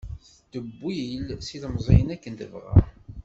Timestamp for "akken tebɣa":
2.15-2.75